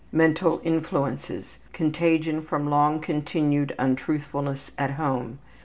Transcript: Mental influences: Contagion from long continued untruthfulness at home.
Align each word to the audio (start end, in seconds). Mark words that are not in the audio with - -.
Mental 0.11 0.59
influences: 0.63 1.59
Contagion 1.73 2.41
from 2.41 2.67
long 2.71 3.01
continued 3.01 3.75
untruthfulness 3.77 4.71
at 4.75 4.89
home. 4.93 5.37